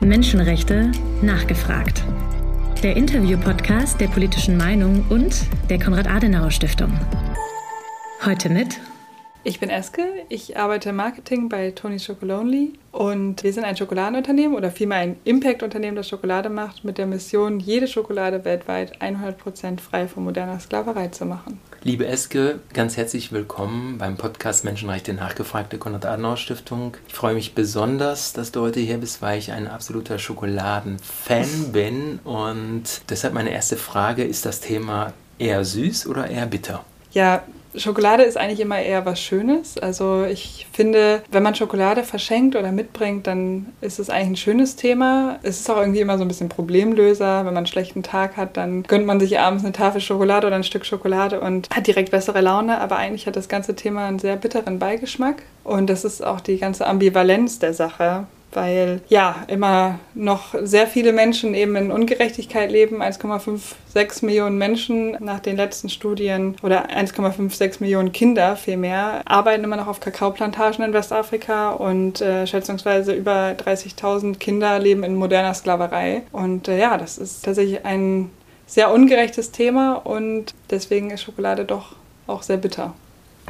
[0.00, 2.02] Menschenrechte nachgefragt.
[2.82, 6.98] Der Interview-Podcast der politischen Meinung und der Konrad-Adenauer-Stiftung.
[8.24, 8.80] Heute mit
[9.42, 14.54] ich bin Eske, ich arbeite im Marketing bei Tony's Chocolonely und wir sind ein Schokoladenunternehmen
[14.54, 20.08] oder vielmehr ein Impact-Unternehmen, das Schokolade macht, mit der Mission, jede Schokolade weltweit 100% frei
[20.08, 21.58] von moderner Sklaverei zu machen.
[21.82, 26.98] Liebe Eske, ganz herzlich willkommen beim Podcast Menschenrechte nachgefragte Konrad-Adenauer-Stiftung.
[27.08, 32.18] Ich freue mich besonders, dass du heute hier bist, weil ich ein absoluter Schokoladen-Fan bin
[32.24, 36.84] und deshalb meine erste Frage, ist das Thema eher süß oder eher bitter?
[37.12, 39.78] Ja, Schokolade ist eigentlich immer eher was Schönes.
[39.78, 44.76] Also ich finde, wenn man Schokolade verschenkt oder mitbringt, dann ist es eigentlich ein schönes
[44.76, 45.38] Thema.
[45.42, 47.38] Es ist auch irgendwie immer so ein bisschen Problemlöser.
[47.38, 50.56] Wenn man einen schlechten Tag hat, dann gönnt man sich abends eine Tafel Schokolade oder
[50.56, 52.80] ein Stück Schokolade und hat direkt bessere Laune.
[52.80, 55.42] Aber eigentlich hat das ganze Thema einen sehr bitteren Beigeschmack.
[55.62, 61.12] Und das ist auch die ganze Ambivalenz der Sache weil ja immer noch sehr viele
[61.12, 63.02] Menschen eben in Ungerechtigkeit leben.
[63.02, 69.86] 1,56 Millionen Menschen nach den letzten Studien oder 1,56 Millionen Kinder vielmehr arbeiten immer noch
[69.86, 76.22] auf Kakaoplantagen in Westafrika und äh, schätzungsweise über 30.000 Kinder leben in moderner Sklaverei.
[76.32, 78.30] Und äh, ja, das ist tatsächlich ein
[78.66, 82.94] sehr ungerechtes Thema und deswegen ist Schokolade doch auch sehr bitter.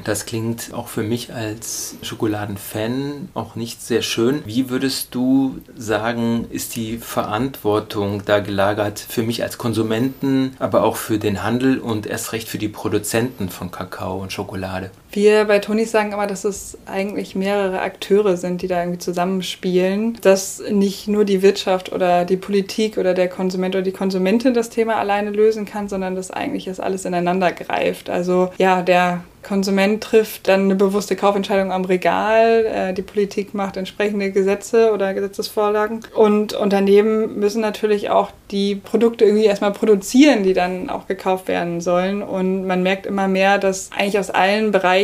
[0.05, 4.42] Das klingt auch für mich als Schokoladenfan auch nicht sehr schön.
[4.47, 10.97] Wie würdest du sagen, ist die Verantwortung da gelagert für mich als Konsumenten, aber auch
[10.97, 14.91] für den Handel und erst recht für die Produzenten von Kakao und Schokolade?
[15.12, 20.19] Wir bei Toni sagen immer, dass es eigentlich mehrere Akteure sind, die da irgendwie zusammenspielen.
[20.22, 24.70] Dass nicht nur die Wirtschaft oder die Politik oder der Konsument oder die Konsumentin das
[24.70, 28.08] Thema alleine lösen kann, sondern dass eigentlich das alles ineinander greift.
[28.08, 33.77] Also ja, der Konsument trifft dann eine bewusste Kaufentscheidung am Regal, äh, die Politik macht
[33.77, 40.53] entsprechende Gesetze oder Gesetzesvorlagen und Unternehmen müssen natürlich auch die Produkte irgendwie erstmal produzieren, die
[40.53, 45.00] dann auch gekauft werden sollen und man merkt immer mehr, dass eigentlich aus allen Bereichen,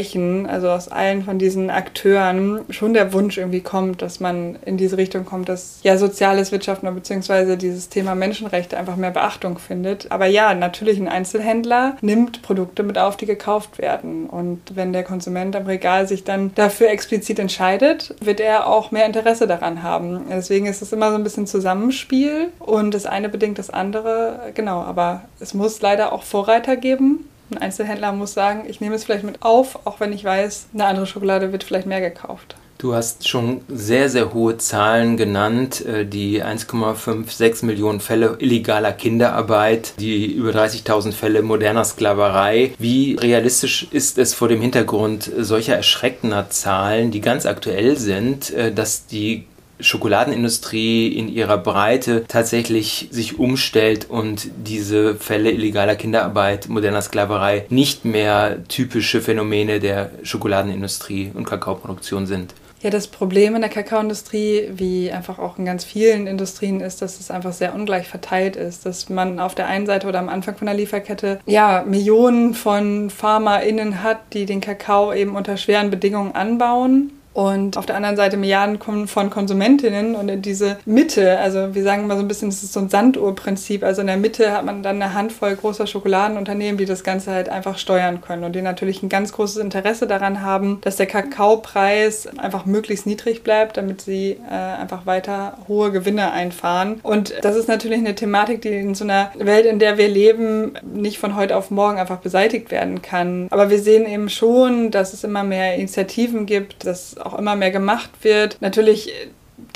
[0.47, 4.97] also aus allen von diesen Akteuren schon der Wunsch irgendwie kommt, dass man in diese
[4.97, 7.57] Richtung kommt, dass ja soziales Wirtschaften bzw.
[7.57, 10.11] dieses Thema Menschenrechte einfach mehr Beachtung findet.
[10.11, 15.05] Aber ja, natürlich ein Einzelhändler nimmt Produkte mit auf, die gekauft werden und wenn der
[15.05, 20.27] Konsument am Regal sich dann dafür explizit entscheidet, wird er auch mehr Interesse daran haben.
[20.31, 24.53] Deswegen ist es immer so ein bisschen Zusammenspiel und das eine bedingt das andere.
[24.55, 27.28] Genau, aber es muss leider auch Vorreiter geben.
[27.51, 30.87] Ein Einzelhändler muss sagen, ich nehme es vielleicht mit auf, auch wenn ich weiß, eine
[30.87, 32.57] andere Schokolade wird vielleicht mehr gekauft.
[32.79, 39.95] Du hast schon sehr, sehr hohe Zahlen genannt, äh, die 1,56 Millionen Fälle illegaler Kinderarbeit,
[39.99, 42.75] die über 30.000 Fälle moderner Sklaverei.
[42.79, 48.73] Wie realistisch ist es vor dem Hintergrund solcher erschreckender Zahlen, die ganz aktuell sind, äh,
[48.73, 49.47] dass die
[49.81, 58.04] Schokoladenindustrie in ihrer Breite tatsächlich sich umstellt und diese Fälle illegaler Kinderarbeit, moderner Sklaverei nicht
[58.04, 62.54] mehr typische Phänomene der Schokoladenindustrie und Kakaoproduktion sind.
[62.82, 67.19] Ja, das Problem in der Kakaoindustrie, wie einfach auch in ganz vielen Industrien, ist, dass
[67.19, 68.84] es einfach sehr ungleich verteilt ist.
[68.84, 73.09] Dass man auf der einen Seite oder am Anfang von der Lieferkette ja Millionen von
[73.09, 78.38] FarmerInnen hat, die den Kakao eben unter schweren Bedingungen anbauen und auf der anderen Seite
[78.38, 82.48] Milliarden kommen von Konsumentinnen und in diese Mitte, also wir sagen immer so ein bisschen,
[82.48, 85.86] das ist so ein Sanduhrprinzip, also in der Mitte hat man dann eine Handvoll großer
[85.86, 90.06] Schokoladenunternehmen, die das Ganze halt einfach steuern können und die natürlich ein ganz großes Interesse
[90.06, 95.92] daran haben, dass der Kakaopreis einfach möglichst niedrig bleibt, damit sie äh, einfach weiter hohe
[95.92, 97.00] Gewinne einfahren.
[97.03, 100.72] Und das ist natürlich eine Thematik, die in so einer Welt, in der wir leben,
[100.82, 103.48] nicht von heute auf morgen einfach beseitigt werden kann.
[103.50, 107.70] Aber wir sehen eben schon, dass es immer mehr Initiativen gibt, dass auch immer mehr
[107.70, 108.59] gemacht wird.
[108.60, 109.12] Natürlich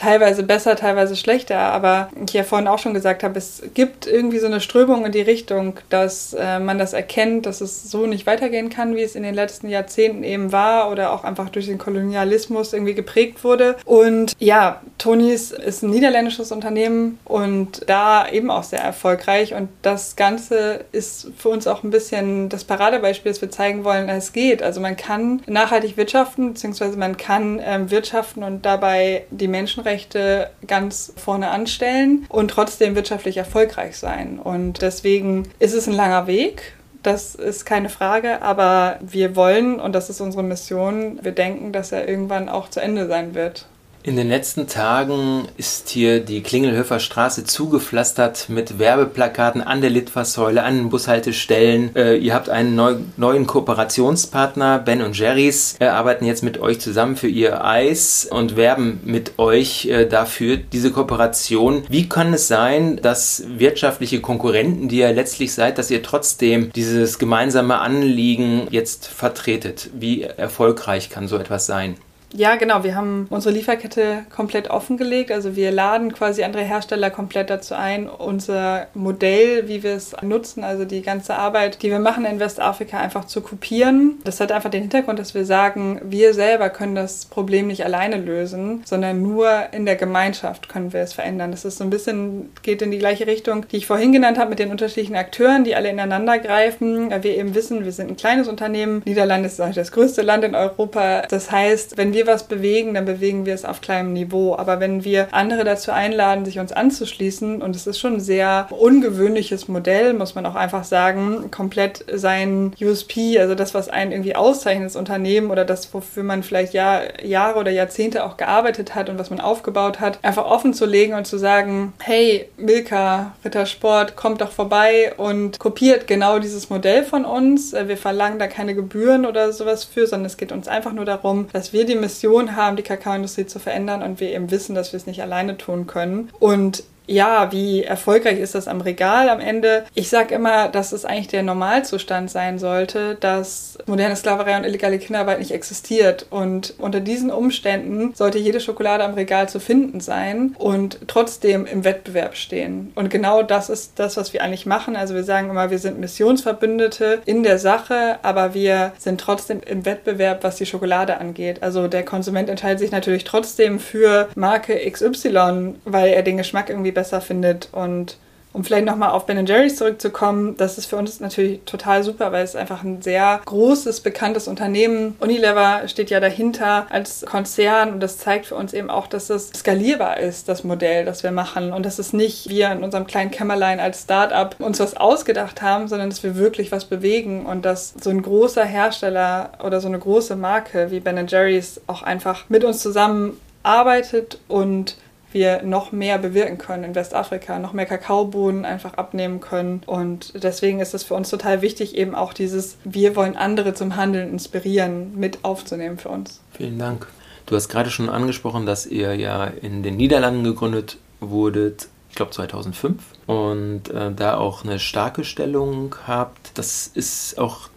[0.00, 4.38] teilweise besser, teilweise schlechter, aber ich ja vorhin auch schon gesagt habe, es gibt irgendwie
[4.38, 8.27] so eine Strömung in die Richtung, dass äh, man das erkennt, dass es so nicht
[8.27, 11.77] weitergehen kann, wie es in den letzten Jahrzehnten eben war oder auch einfach durch den
[11.77, 13.77] Kolonialismus irgendwie geprägt wurde.
[13.84, 20.16] Und ja, Tonys ist ein niederländisches Unternehmen und da eben auch sehr erfolgreich und das
[20.16, 24.63] Ganze ist für uns auch ein bisschen das Paradebeispiel, dass wir zeigen wollen, es geht.
[24.63, 30.51] Also man kann nachhaltig wirtschaften, beziehungsweise man kann ähm, wirtschaften und dabei die Menschenrechte Menschenrechte
[30.66, 34.39] ganz vorne anstellen und trotzdem wirtschaftlich erfolgreich sein.
[34.39, 36.75] Und deswegen ist es ein langer Weg.
[37.03, 41.92] Das ist keine Frage, aber wir wollen, und das ist unsere Mission, wir denken, dass
[41.92, 43.66] er irgendwann auch zu Ende sein wird.
[44.03, 50.63] In den letzten Tagen ist hier die Klingelhöfer Straße zugepflastert mit Werbeplakaten an der Litfaßsäule,
[50.63, 51.95] an den Bushaltestellen.
[51.95, 56.81] Äh, ihr habt einen neu, neuen Kooperationspartner, Ben und Jerry's, äh, arbeiten jetzt mit euch
[56.81, 61.85] zusammen für ihr Eis und werben mit euch äh, dafür, diese Kooperation.
[61.91, 67.19] Wie kann es sein, dass wirtschaftliche Konkurrenten, die ihr letztlich seid, dass ihr trotzdem dieses
[67.19, 69.91] gemeinsame Anliegen jetzt vertretet?
[69.93, 71.97] Wie erfolgreich kann so etwas sein?
[72.32, 72.84] Ja, genau.
[72.84, 75.32] Wir haben unsere Lieferkette komplett offengelegt.
[75.32, 80.62] Also wir laden quasi andere Hersteller komplett dazu ein, unser Modell, wie wir es nutzen,
[80.62, 84.18] also die ganze Arbeit, die wir machen in Westafrika, einfach zu kopieren.
[84.24, 88.16] Das hat einfach den Hintergrund, dass wir sagen, wir selber können das Problem nicht alleine
[88.16, 91.50] lösen, sondern nur in der Gemeinschaft können wir es verändern.
[91.50, 94.50] Das ist so ein bisschen, geht in die gleiche Richtung, die ich vorhin genannt habe,
[94.50, 97.10] mit den unterschiedlichen Akteuren, die alle ineinander greifen.
[97.10, 99.03] Weil wir eben wissen, wir sind ein kleines Unternehmen.
[99.04, 101.22] Niederlande ist das größte Land in Europa.
[101.28, 104.57] Das heißt, wenn wir wir was bewegen, dann bewegen wir es auf kleinem Niveau.
[104.57, 108.69] Aber wenn wir andere dazu einladen, sich uns anzuschließen, und es ist schon ein sehr
[108.71, 114.37] ungewöhnliches Modell, muss man auch einfach sagen, komplett sein USP, also das, was einen irgendwie
[114.37, 119.09] auszeichnet, das Unternehmen oder das, wofür man vielleicht Jahr, Jahre oder Jahrzehnte auch gearbeitet hat
[119.09, 124.16] und was man aufgebaut hat, einfach offen zu legen und zu sagen, hey, Milka, Rittersport,
[124.16, 127.73] kommt doch vorbei und kopiert genau dieses Modell von uns.
[127.73, 131.49] Wir verlangen da keine Gebühren oder sowas für, sondern es geht uns einfach nur darum,
[131.53, 132.09] dass wir die Mission
[132.57, 135.86] haben, die Kakaoindustrie zu verändern und wir eben wissen, dass wir es nicht alleine tun
[135.86, 136.30] können.
[136.39, 139.84] Und ja, wie erfolgreich ist das am Regal am Ende?
[139.95, 144.98] Ich sage immer, dass es eigentlich der Normalzustand sein sollte, dass moderne Sklaverei und illegale
[144.98, 146.27] Kinderarbeit nicht existiert.
[146.30, 151.84] Und unter diesen Umständen sollte jede Schokolade am Regal zu finden sein und trotzdem im
[151.84, 152.92] Wettbewerb stehen.
[152.95, 154.95] Und genau das ist das, was wir eigentlich machen.
[154.95, 159.84] Also wir sagen immer, wir sind Missionsverbündete in der Sache, aber wir sind trotzdem im
[159.84, 161.60] Wettbewerb, was die Schokolade angeht.
[161.60, 167.00] Also der Konsument entscheidet sich natürlich trotzdem für Marke XY, weil er den Geschmack irgendwie
[167.01, 167.71] besser findet.
[167.73, 168.19] Und
[168.53, 172.45] um vielleicht nochmal auf Ben Jerry's zurückzukommen, das ist für uns natürlich total super, weil
[172.45, 175.17] es einfach ein sehr großes, bekanntes Unternehmen.
[175.21, 179.51] Unilever steht ja dahinter als Konzern und das zeigt für uns eben auch, dass es
[179.51, 183.31] skalierbar ist, das Modell, das wir machen und dass es nicht wir in unserem kleinen
[183.31, 187.95] Kämmerlein als Start-up uns was ausgedacht haben, sondern dass wir wirklich was bewegen und dass
[188.03, 192.65] so ein großer Hersteller oder so eine große Marke wie Ben Jerry's auch einfach mit
[192.65, 194.97] uns zusammen arbeitet und
[195.32, 199.82] wir noch mehr bewirken können in Westafrika, noch mehr Kakaobohnen einfach abnehmen können.
[199.86, 203.97] Und deswegen ist es für uns total wichtig, eben auch dieses, wir wollen andere zum
[203.97, 206.41] Handeln inspirieren, mit aufzunehmen für uns.
[206.53, 207.06] Vielen Dank.
[207.47, 212.32] Du hast gerade schon angesprochen, dass ihr ja in den Niederlanden gegründet wurdet, ich glaube
[212.32, 216.53] 2005, und äh, da auch eine starke Stellung habt.
[216.54, 217.68] Das ist auch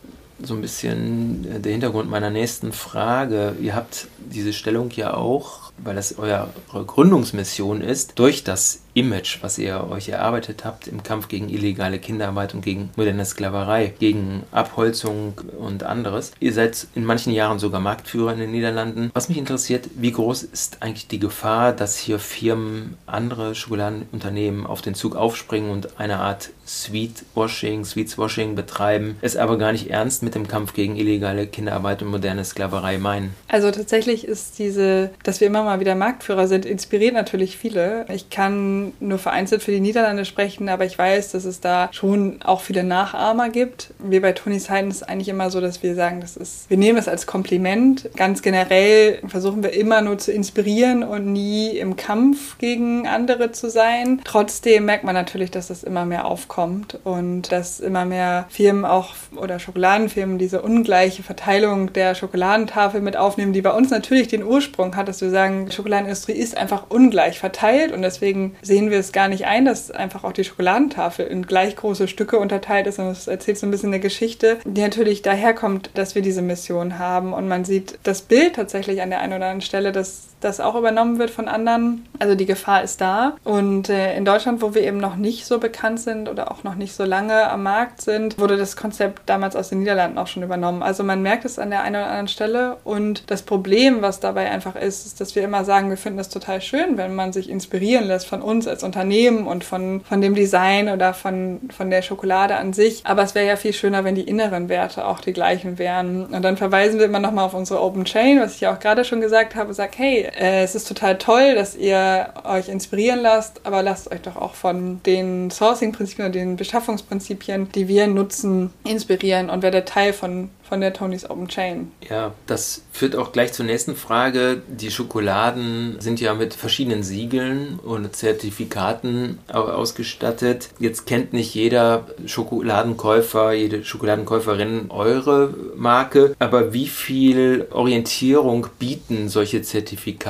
[0.44, 3.56] so ein bisschen äh, der Hintergrund meiner nächsten Frage.
[3.62, 9.58] Ihr habt diese Stellung ja auch weil das eure Gründungsmission ist, durch das Image, was
[9.58, 15.34] ihr euch erarbeitet habt im Kampf gegen illegale Kinderarbeit und gegen moderne Sklaverei, gegen Abholzung
[15.58, 16.32] und anderes.
[16.40, 19.10] Ihr seid in manchen Jahren sogar Marktführer in den Niederlanden.
[19.14, 24.82] Was mich interessiert, wie groß ist eigentlich die Gefahr, dass hier Firmen, andere Schokoladenunternehmen auf
[24.82, 30.36] den Zug aufspringen und eine Art Sweetwashing, Sweetswashing betreiben, es aber gar nicht ernst mit
[30.36, 33.36] dem Kampf gegen illegale Kinderarbeit und moderne Sklaverei meinen?
[33.48, 38.06] Also tatsächlich ist diese, dass wir immer mal wieder Marktführer sind, inspiriert natürlich viele.
[38.10, 42.42] Ich kann nur vereinzelt für die Niederlande sprechen, aber ich weiß, dass es da schon
[42.44, 43.94] auch viele Nachahmer gibt.
[44.00, 46.98] Wir bei Tony's Heiden ist eigentlich immer so, dass wir sagen, das ist, wir nehmen
[46.98, 48.10] es als Kompliment.
[48.16, 53.70] Ganz generell versuchen wir immer nur zu inspirieren und nie im Kampf gegen andere zu
[53.70, 54.22] sein.
[54.24, 59.14] Trotzdem merkt man natürlich, dass das immer mehr aufkommt und dass immer mehr Firmen auch
[59.36, 64.96] oder Schokoladenfirmen diese ungleiche Verteilung der Schokoladentafel mit aufnehmen, die bei uns natürlich den Ursprung
[64.96, 69.12] hat, dass wir sagen, die Schokoladenindustrie ist einfach ungleich verteilt und deswegen sehen wir es
[69.12, 73.00] gar nicht ein, dass einfach auch die Schokoladentafel in gleich große Stücke unterteilt ist.
[73.00, 77.00] Und es erzählt so ein bisschen eine Geschichte, die natürlich daherkommt, dass wir diese Mission
[77.00, 77.34] haben.
[77.34, 80.76] Und man sieht das Bild tatsächlich an der einen oder anderen Stelle, dass das auch
[80.76, 82.06] übernommen wird von anderen.
[82.20, 83.36] Also die Gefahr ist da.
[83.44, 86.76] Und äh, in Deutschland, wo wir eben noch nicht so bekannt sind oder auch noch
[86.76, 90.44] nicht so lange am Markt sind, wurde das Konzept damals aus den Niederlanden auch schon
[90.44, 90.84] übernommen.
[90.84, 92.78] Also man merkt es an der einen oder anderen Stelle.
[92.84, 96.30] Und das Problem, was dabei einfach ist, ist, dass wir immer sagen, wir finden es
[96.30, 100.36] total schön, wenn man sich inspirieren lässt von uns als Unternehmen und von, von dem
[100.36, 103.02] Design oder von, von der Schokolade an sich.
[103.06, 106.26] Aber es wäre ja viel schöner, wenn die inneren Werte auch die gleichen wären.
[106.26, 109.06] Und dann verweisen wir immer nochmal auf unsere Open Chain, was ich ja auch gerade
[109.06, 113.62] schon gesagt habe, sagt, hey, äh, es ist total toll, dass ihr euch inspirieren lasst,
[113.64, 119.50] aber lasst euch doch auch von den Sourcing-Prinzipien und den Beschaffungsprinzipien, die wir nutzen, inspirieren
[119.50, 121.92] und werdet Teil von von der Tony's Open Chain.
[122.10, 124.64] Ja, das führt auch gleich zur nächsten Frage.
[124.68, 130.70] Die Schokoladen sind ja mit verschiedenen Siegeln und Zertifikaten ausgestattet.
[130.80, 139.62] Jetzt kennt nicht jeder Schokoladenkäufer, jede Schokoladenkäuferin eure Marke, aber wie viel Orientierung bieten solche
[139.62, 140.23] Zertifikate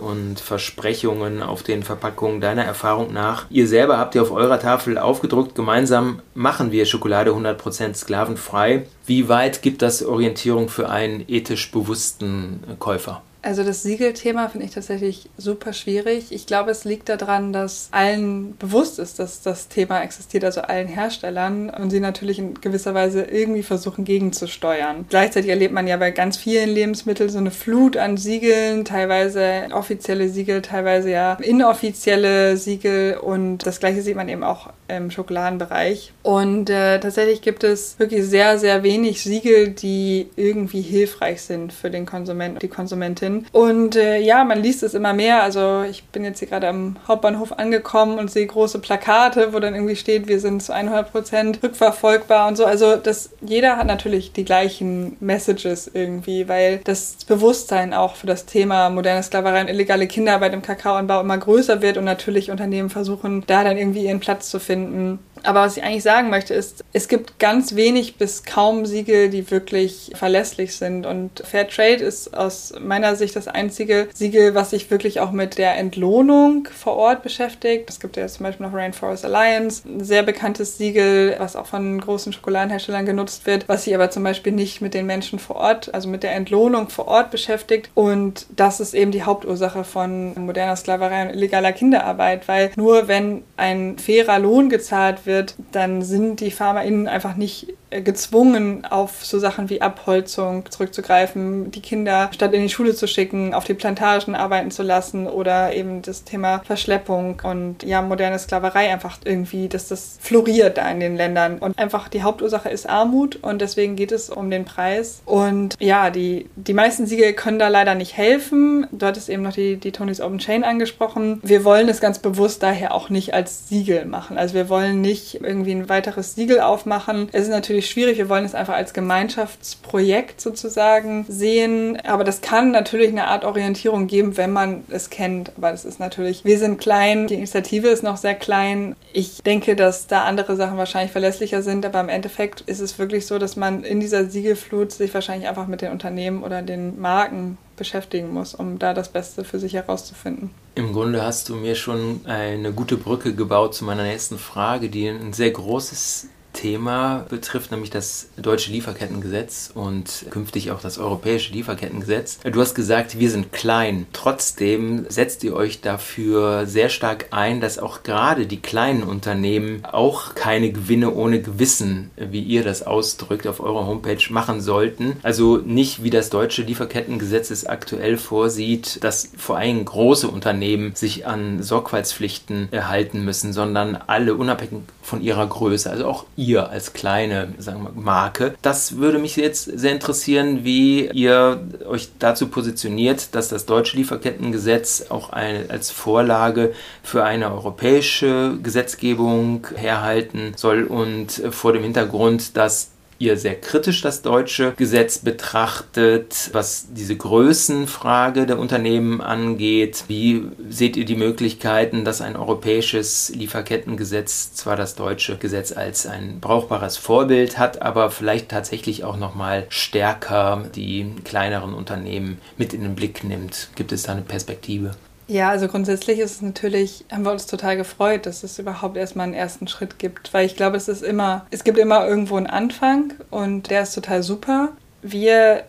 [0.00, 3.46] und Versprechungen auf den Verpackungen deiner Erfahrung nach?
[3.50, 8.86] Ihr selber habt ja auf eurer Tafel aufgedruckt, gemeinsam machen wir Schokolade 100% sklavenfrei.
[9.04, 13.22] Wie weit gibt das Orientierung für einen ethisch bewussten Käufer?
[13.46, 16.32] Also das Siegelthema finde ich tatsächlich super schwierig.
[16.32, 20.88] Ich glaube, es liegt daran, dass allen bewusst ist, dass das Thema existiert, also allen
[20.88, 25.04] Herstellern und sie natürlich in gewisser Weise irgendwie versuchen gegenzusteuern.
[25.08, 30.28] Gleichzeitig erlebt man ja bei ganz vielen Lebensmitteln so eine Flut an Siegeln, teilweise offizielle
[30.28, 36.12] Siegel, teilweise ja inoffizielle Siegel und das gleiche sieht man eben auch im Schokoladenbereich.
[36.22, 41.90] Und äh, tatsächlich gibt es wirklich sehr, sehr wenig Siegel, die irgendwie hilfreich sind für
[41.90, 43.46] den Konsumenten, die Konsumentin.
[43.52, 45.42] Und äh, ja, man liest es immer mehr.
[45.42, 49.74] Also ich bin jetzt hier gerade am Hauptbahnhof angekommen und sehe große Plakate, wo dann
[49.74, 52.64] irgendwie steht, wir sind zu 100 Prozent rückverfolgbar und so.
[52.64, 58.46] Also das, jeder hat natürlich die gleichen Messages irgendwie, weil das Bewusstsein auch für das
[58.46, 63.44] Thema moderne Sklaverei und illegale Kinderarbeit im Kakaoanbau immer größer wird und natürlich Unternehmen versuchen,
[63.46, 65.18] da dann irgendwie ihren Platz zu finden.
[65.46, 69.48] Aber was ich eigentlich sagen möchte, ist, es gibt ganz wenig bis kaum Siegel, die
[69.50, 71.06] wirklich verlässlich sind.
[71.06, 75.56] Und Fair Trade ist aus meiner Sicht das einzige Siegel, was sich wirklich auch mit
[75.56, 77.88] der Entlohnung vor Ort beschäftigt.
[77.88, 82.00] Es gibt ja zum Beispiel noch Rainforest Alliance, ein sehr bekanntes Siegel, was auch von
[82.00, 85.94] großen Schokoladenherstellern genutzt wird, was sich aber zum Beispiel nicht mit den Menschen vor Ort,
[85.94, 87.90] also mit der Entlohnung vor Ort beschäftigt.
[87.94, 93.44] Und das ist eben die Hauptursache von moderner Sklaverei und illegaler Kinderarbeit, weil nur wenn
[93.56, 99.38] ein fairer Lohn gezahlt wird, wird, dann sind die PharmaInnen einfach nicht gezwungen, auf so
[99.38, 104.34] Sachen wie Abholzung zurückzugreifen, die Kinder statt in die Schule zu schicken, auf die Plantagen
[104.34, 109.88] arbeiten zu lassen oder eben das Thema Verschleppung und ja, moderne Sklaverei einfach irgendwie, dass
[109.88, 111.58] das floriert da in den Ländern.
[111.58, 115.22] Und einfach die Hauptursache ist Armut und deswegen geht es um den Preis.
[115.24, 118.86] Und ja, die, die meisten Siegel können da leider nicht helfen.
[118.90, 121.40] Du hattest eben noch die, die Tony's Open Chain angesprochen.
[121.42, 124.38] Wir wollen es ganz bewusst daher auch nicht als Siegel machen.
[124.38, 127.28] Also wir wollen nicht irgendwie ein weiteres Siegel aufmachen.
[127.32, 128.16] Es ist natürlich natürlich schwierig.
[128.16, 131.98] Wir wollen es einfach als Gemeinschaftsprojekt sozusagen sehen.
[132.04, 135.52] Aber das kann natürlich eine Art Orientierung geben, wenn man es kennt.
[135.58, 138.96] Aber das ist natürlich, wir sind klein, die Initiative ist noch sehr klein.
[139.12, 141.84] Ich denke, dass da andere Sachen wahrscheinlich verlässlicher sind.
[141.84, 145.66] Aber im Endeffekt ist es wirklich so, dass man in dieser Siegelflut sich wahrscheinlich einfach
[145.66, 150.48] mit den Unternehmen oder den Marken beschäftigen muss, um da das Beste für sich herauszufinden.
[150.76, 155.06] Im Grunde hast du mir schon eine gute Brücke gebaut zu meiner nächsten Frage, die
[155.08, 162.38] ein sehr großes Thema betrifft, nämlich das deutsche Lieferkettengesetz und künftig auch das europäische Lieferkettengesetz.
[162.50, 164.06] Du hast gesagt, wir sind klein.
[164.12, 170.34] Trotzdem setzt ihr euch dafür sehr stark ein, dass auch gerade die kleinen Unternehmen auch
[170.34, 175.18] keine Gewinne ohne Gewissen, wie ihr das ausdrückt, auf eurer Homepage machen sollten.
[175.22, 181.26] Also nicht wie das deutsche Lieferkettengesetz es aktuell vorsieht, dass vor allem große Unternehmen sich
[181.26, 186.92] an Sorgfaltspflichten erhalten müssen, sondern alle unabhängig von ihrer Größe, also auch ihr ihr als
[186.92, 188.54] kleine sagen wir, Marke.
[188.62, 195.06] Das würde mich jetzt sehr interessieren, wie ihr euch dazu positioniert, dass das deutsche Lieferkettengesetz
[195.08, 196.72] auch eine, als Vorlage
[197.02, 204.22] für eine europäische Gesetzgebung herhalten soll und vor dem Hintergrund, dass ihr sehr kritisch das
[204.22, 210.04] deutsche Gesetz betrachtet, was diese Größenfrage der Unternehmen angeht.
[210.08, 216.40] Wie seht ihr die Möglichkeiten, dass ein europäisches Lieferkettengesetz zwar das deutsche Gesetz als ein
[216.40, 222.82] brauchbares Vorbild hat, aber vielleicht tatsächlich auch noch mal stärker die kleineren Unternehmen mit in
[222.82, 223.70] den Blick nimmt?
[223.74, 224.92] Gibt es da eine Perspektive?
[225.28, 229.24] Ja, also grundsätzlich ist es natürlich, haben wir uns total gefreut, dass es überhaupt erstmal
[229.24, 232.46] einen ersten Schritt gibt, weil ich glaube, es ist immer, es gibt immer irgendwo einen
[232.46, 234.76] Anfang und der ist total super.
[235.02, 235.64] Wir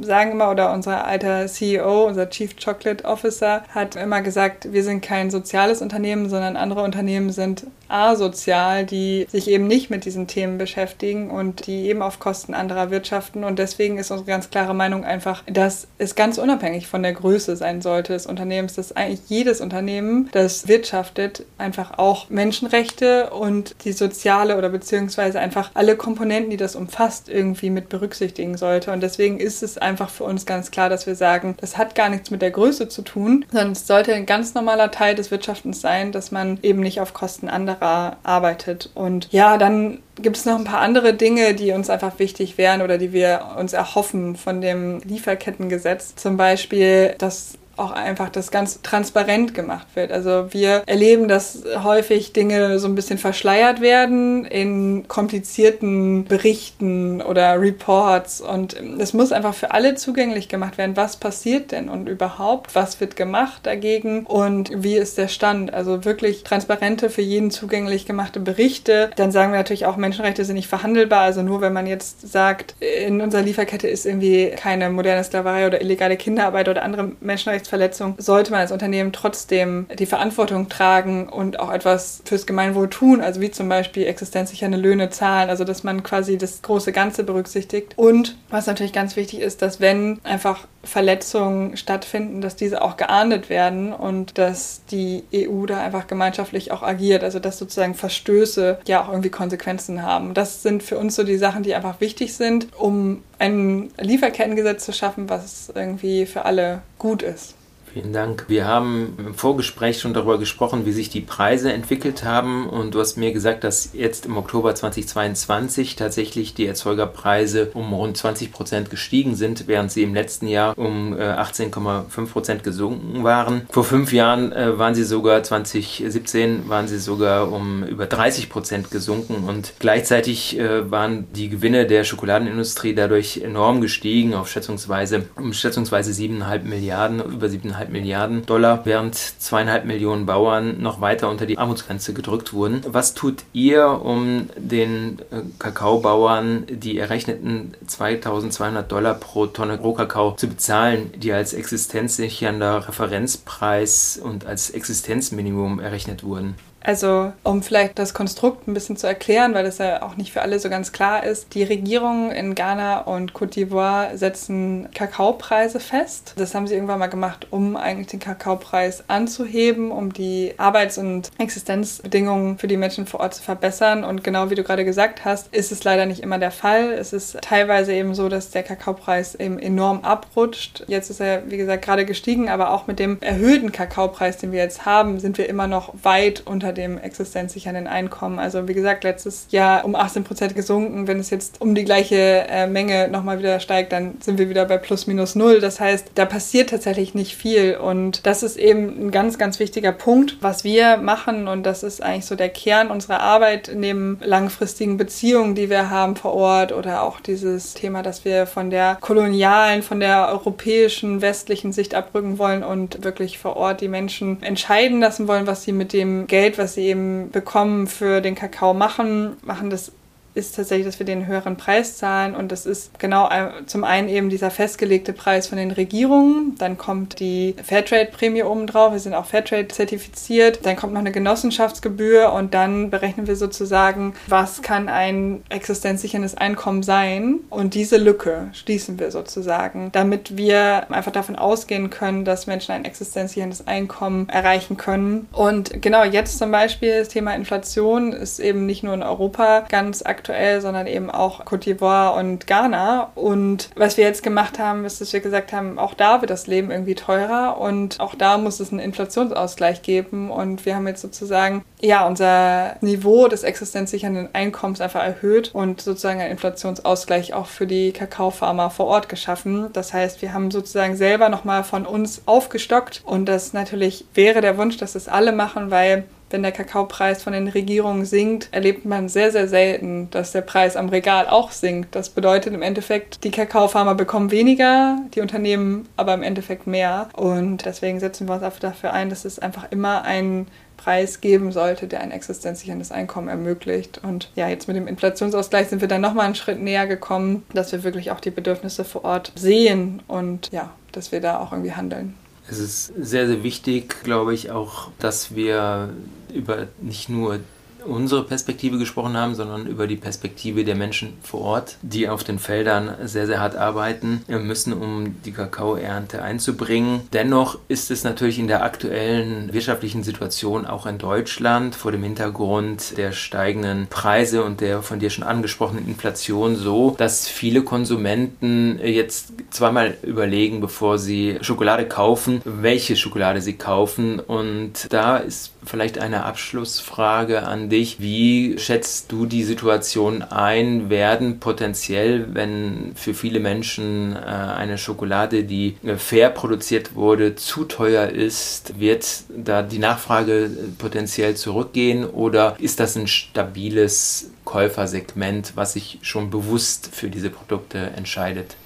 [0.00, 5.02] sagen immer, oder unser alter CEO, unser Chief Chocolate Officer, hat immer gesagt, wir sind
[5.02, 10.56] kein soziales Unternehmen, sondern andere Unternehmen sind asozial, die sich eben nicht mit diesen Themen
[10.56, 13.44] beschäftigen und die eben auf Kosten anderer wirtschaften.
[13.44, 17.54] Und deswegen ist unsere ganz klare Meinung einfach, dass es ganz unabhängig von der Größe
[17.54, 23.92] sein sollte des Unternehmens, dass eigentlich jedes Unternehmen, das wirtschaftet, einfach auch Menschenrechte und die
[23.92, 28.92] soziale oder beziehungsweise einfach alle Komponenten, die das umfasst, irgendwie mit berücksichtigen sollte.
[28.92, 32.08] Und deswegen ist es einfach für uns ganz klar, dass wir sagen, das hat gar
[32.08, 35.80] nichts mit der Größe zu tun, sondern es sollte ein ganz normaler Teil des Wirtschaftens
[35.80, 38.90] sein, dass man eben nicht auf Kosten anderer arbeitet.
[38.94, 42.82] Und ja, dann gibt es noch ein paar andere Dinge, die uns einfach wichtig wären
[42.82, 46.14] oder die wir uns erhoffen von dem Lieferkettengesetz.
[46.16, 50.12] Zum Beispiel, dass auch einfach das ganz transparent gemacht wird.
[50.12, 57.60] Also wir erleben, dass häufig Dinge so ein bisschen verschleiert werden in komplizierten Berichten oder
[57.60, 60.96] Reports und es muss einfach für alle zugänglich gemacht werden.
[60.96, 62.74] Was passiert denn und überhaupt?
[62.74, 65.74] Was wird gemacht dagegen und wie ist der Stand?
[65.74, 69.10] Also wirklich transparente, für jeden zugänglich gemachte Berichte.
[69.16, 71.22] Dann sagen wir natürlich auch, Menschenrechte sind nicht verhandelbar.
[71.22, 75.80] Also nur wenn man jetzt sagt, in unserer Lieferkette ist irgendwie keine moderne Sklaverei oder
[75.80, 81.58] illegale Kinderarbeit oder andere Menschenrechte Menschenrechtsverletzung sollte man als Unternehmen trotzdem die Verantwortung tragen und
[81.60, 86.02] auch etwas fürs Gemeinwohl tun, also wie zum Beispiel existenzsichernde Löhne zahlen, also dass man
[86.02, 87.94] quasi das große Ganze berücksichtigt.
[87.96, 93.48] Und was natürlich ganz wichtig ist, dass wenn einfach Verletzungen stattfinden, dass diese auch geahndet
[93.48, 99.02] werden und dass die EU da einfach gemeinschaftlich auch agiert, also dass sozusagen Verstöße ja
[99.02, 100.34] auch irgendwie Konsequenzen haben.
[100.34, 104.92] Das sind für uns so die Sachen, die einfach wichtig sind, um ein Lieferkettengesetz zu
[104.92, 107.54] schaffen, was irgendwie für alle gut ist.
[107.92, 108.46] Vielen Dank.
[108.48, 112.66] Wir haben im Vorgespräch schon darüber gesprochen, wie sich die Preise entwickelt haben.
[112.66, 118.16] Und du hast mir gesagt, dass jetzt im Oktober 2022 tatsächlich die Erzeugerpreise um rund
[118.16, 123.68] 20 Prozent gestiegen sind, während sie im letzten Jahr um 18,5 äh, Prozent gesunken waren.
[123.68, 128.90] Vor fünf Jahren äh, waren sie sogar, 2017 waren sie sogar um über 30 Prozent
[128.90, 129.44] gesunken.
[129.46, 136.10] Und gleichzeitig äh, waren die Gewinne der Schokoladenindustrie dadurch enorm gestiegen auf schätzungsweise, um schätzungsweise
[136.10, 141.58] 7,5 Milliarden, über 7,5 1,5 Milliarden Dollar, während zweieinhalb Millionen Bauern noch weiter unter die
[141.58, 142.82] Armutsgrenze gedrückt wurden.
[142.86, 150.48] Was tut ihr, um den äh, Kakaobauern die errechneten 2200 Dollar pro Tonne Rohkakao zu
[150.48, 156.54] bezahlen, die als existenzsichernder Referenzpreis und als Existenzminimum errechnet wurden?
[156.84, 160.42] Also, um vielleicht das Konstrukt ein bisschen zu erklären, weil das ja auch nicht für
[160.42, 161.54] alle so ganz klar ist.
[161.54, 166.34] Die Regierungen in Ghana und Côte d'Ivoire setzen Kakaopreise fest.
[166.36, 171.30] Das haben sie irgendwann mal gemacht, um eigentlich den Kakaopreis anzuheben, um die Arbeits- und
[171.38, 174.04] Existenzbedingungen für die Menschen vor Ort zu verbessern.
[174.04, 176.92] Und genau wie du gerade gesagt hast, ist es leider nicht immer der Fall.
[176.92, 180.84] Es ist teilweise eben so, dass der Kakaopreis eben enorm abrutscht.
[180.88, 184.60] Jetzt ist er, wie gesagt, gerade gestiegen, aber auch mit dem erhöhten Kakaopreis, den wir
[184.60, 188.38] jetzt haben, sind wir immer noch weit unter unter dem existenzsichernden Einkommen.
[188.38, 191.06] Also wie gesagt, letztes Jahr um 18 Prozent gesunken.
[191.06, 194.64] Wenn es jetzt um die gleiche äh, Menge nochmal wieder steigt, dann sind wir wieder
[194.64, 195.60] bei plus minus null.
[195.60, 197.76] Das heißt, da passiert tatsächlich nicht viel.
[197.76, 201.48] Und das ist eben ein ganz, ganz wichtiger Punkt, was wir machen.
[201.48, 206.16] Und das ist eigentlich so der Kern unserer Arbeit neben langfristigen Beziehungen, die wir haben
[206.16, 211.72] vor Ort oder auch dieses Thema, dass wir von der kolonialen, von der europäischen, westlichen
[211.72, 215.92] Sicht abrücken wollen und wirklich vor Ort die Menschen entscheiden lassen wollen, was sie mit
[215.92, 219.92] dem Geld, was sie eben bekommen für den Kakao machen, machen das
[220.34, 222.34] ist tatsächlich, dass wir den höheren Preis zahlen.
[222.34, 223.28] Und das ist genau
[223.66, 228.98] zum einen eben dieser festgelegte Preis von den Regierungen, dann kommt die Fairtrade-Prämie obendrauf, wir
[228.98, 232.32] sind auch Fairtrade zertifiziert, dann kommt noch eine Genossenschaftsgebühr.
[232.32, 237.40] Und dann berechnen wir sozusagen, was kann ein existenzsicherndes Einkommen sein.
[237.50, 242.84] Und diese Lücke schließen wir sozusagen, damit wir einfach davon ausgehen können, dass Menschen ein
[242.84, 245.28] existenzsicherndes Einkommen erreichen können.
[245.32, 250.02] Und genau jetzt zum Beispiel das Thema Inflation ist eben nicht nur in Europa ganz
[250.02, 253.10] aktuell, aktuell, sondern eben auch Côte d'Ivoire und Ghana.
[253.16, 256.46] Und was wir jetzt gemacht haben, ist, dass wir gesagt haben, auch da wird das
[256.46, 260.30] Leben irgendwie teurer und auch da muss es einen Inflationsausgleich geben.
[260.30, 266.20] Und wir haben jetzt sozusagen ja unser Niveau des existenzsichernden Einkommens einfach erhöht und sozusagen
[266.20, 269.70] einen Inflationsausgleich auch für die Kakaofarmer vor Ort geschaffen.
[269.72, 274.56] Das heißt, wir haben sozusagen selber nochmal von uns aufgestockt und das natürlich wäre der
[274.56, 279.08] Wunsch, dass es alle machen, weil wenn der Kakaopreis von den Regierungen sinkt, erlebt man
[279.08, 281.94] sehr, sehr selten, dass der Preis am Regal auch sinkt.
[281.94, 287.08] Das bedeutet im Endeffekt, die Kakaofarmer bekommen weniger, die Unternehmen aber im Endeffekt mehr.
[287.14, 291.86] Und deswegen setzen wir uns dafür ein, dass es einfach immer einen Preis geben sollte,
[291.86, 294.00] der ein existenzsicherndes Einkommen ermöglicht.
[294.02, 297.70] Und ja, jetzt mit dem Inflationsausgleich sind wir dann nochmal einen Schritt näher gekommen, dass
[297.70, 301.72] wir wirklich auch die Bedürfnisse vor Ort sehen und ja, dass wir da auch irgendwie
[301.72, 302.14] handeln.
[302.48, 305.90] Es ist sehr, sehr wichtig, glaube ich, auch, dass wir
[306.32, 307.40] über nicht nur
[307.86, 312.38] unsere Perspektive gesprochen haben, sondern über die Perspektive der Menschen vor Ort, die auf den
[312.38, 317.02] Feldern sehr, sehr hart arbeiten müssen, um die Kakaoernte einzubringen.
[317.12, 322.96] Dennoch ist es natürlich in der aktuellen wirtschaftlichen Situation auch in Deutschland vor dem Hintergrund
[322.96, 329.32] der steigenden Preise und der von dir schon angesprochenen Inflation so, dass viele Konsumenten jetzt
[329.50, 334.20] zweimal überlegen, bevor sie Schokolade kaufen, welche Schokolade sie kaufen.
[334.20, 338.00] Und da ist vielleicht eine Abschlussfrage an dich.
[338.00, 340.90] Wie schätzt du die Situation ein?
[340.90, 347.64] Werden potenziell, wenn für viele Menschen äh, eine Schokolade, die äh, fair produziert wurde, zu
[347.64, 349.06] teuer ist, wird
[349.36, 356.90] da die Nachfrage potenziell zurückgehen oder ist das ein stabiles Käufersegment, was sich schon bewusst
[356.92, 358.56] für diese Produkte entscheidet?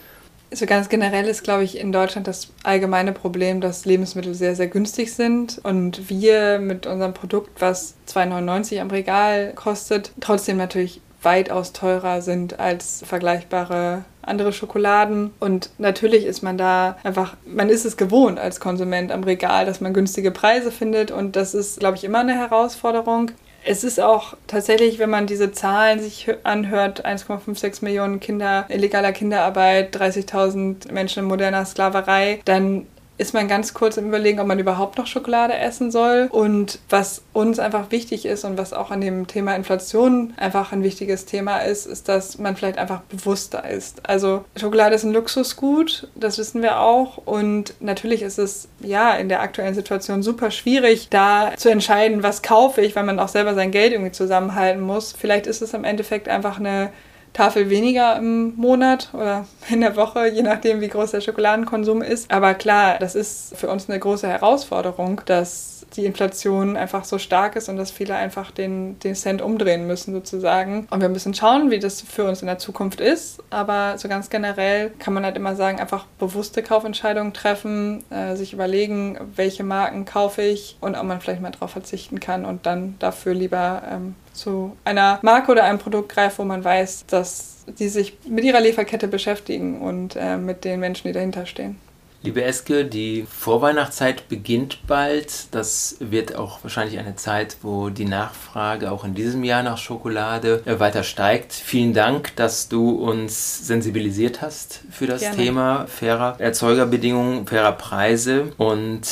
[0.50, 4.54] So also ganz generell ist, glaube ich, in Deutschland das allgemeine Problem, dass Lebensmittel sehr,
[4.54, 11.00] sehr günstig sind und wir mit unserem Produkt, was 2,99 am Regal kostet, trotzdem natürlich
[11.22, 15.32] weitaus teurer sind als vergleichbare andere Schokoladen.
[15.40, 19.80] Und natürlich ist man da einfach, man ist es gewohnt als Konsument am Regal, dass
[19.80, 21.10] man günstige Preise findet.
[21.10, 23.32] Und das ist, glaube ich, immer eine Herausforderung
[23.66, 29.96] es ist auch tatsächlich, wenn man diese Zahlen sich anhört, 1,56 Millionen Kinder, illegaler Kinderarbeit,
[29.96, 32.86] 30.000 Menschen in moderner Sklaverei, dann
[33.18, 36.28] ist man ganz kurz im Überlegen, ob man überhaupt noch Schokolade essen soll.
[36.30, 40.82] Und was uns einfach wichtig ist und was auch an dem Thema Inflation einfach ein
[40.82, 44.08] wichtiges Thema ist, ist, dass man vielleicht einfach bewusster ist.
[44.08, 47.18] Also Schokolade ist ein Luxusgut, das wissen wir auch.
[47.24, 52.42] Und natürlich ist es ja in der aktuellen Situation super schwierig, da zu entscheiden, was
[52.42, 55.12] kaufe ich, weil man auch selber sein Geld irgendwie zusammenhalten muss.
[55.12, 56.90] Vielleicht ist es im Endeffekt einfach eine
[57.36, 62.30] Tafel weniger im Monat oder in der Woche, je nachdem, wie groß der Schokoladenkonsum ist.
[62.30, 67.56] Aber klar, das ist für uns eine große Herausforderung, dass die Inflation einfach so stark
[67.56, 70.86] ist und dass viele einfach den, den Cent umdrehen müssen sozusagen.
[70.90, 73.42] Und wir müssen schauen, wie das für uns in der Zukunft ist.
[73.50, 78.52] Aber so ganz generell kann man halt immer sagen, einfach bewusste Kaufentscheidungen treffen, äh, sich
[78.52, 82.96] überlegen, welche Marken kaufe ich und ob man vielleicht mal darauf verzichten kann und dann
[82.98, 87.88] dafür lieber ähm, zu einer Marke oder einem Produkt greift, wo man weiß, dass die
[87.88, 91.78] sich mit ihrer Lieferkette beschäftigen und äh, mit den Menschen, die dahinter stehen.
[92.26, 95.54] Liebe Eske, die Vorweihnachtszeit beginnt bald.
[95.54, 100.60] Das wird auch wahrscheinlich eine Zeit, wo die Nachfrage auch in diesem Jahr nach Schokolade
[100.64, 101.52] äh, weiter steigt.
[101.52, 105.36] Vielen Dank, dass du uns sensibilisiert hast für das Gerne.
[105.36, 109.02] Thema fairer Erzeugerbedingungen, fairer Preise und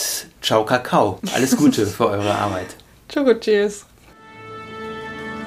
[0.42, 1.20] ciao Kakao.
[1.36, 2.74] Alles Gute für eure Arbeit.
[3.08, 3.86] Ciao, cheers.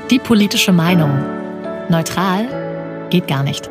[0.09, 1.21] Die politische Meinung.
[1.89, 3.69] Neutral geht gar nicht.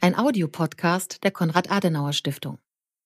[0.00, 2.58] Ein Audiopodcast der Konrad-Adenauer-Stiftung.